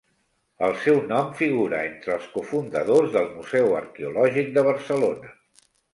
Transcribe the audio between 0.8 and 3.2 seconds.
seu nom figura entre els cofundadors